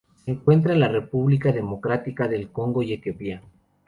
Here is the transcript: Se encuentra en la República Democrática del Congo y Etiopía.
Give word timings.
Se 0.25 0.31
encuentra 0.31 0.73
en 0.73 0.79
la 0.79 0.87
República 0.87 1.51
Democrática 1.51 2.27
del 2.27 2.51
Congo 2.51 2.81
y 2.81 2.91
Etiopía. 2.93 3.43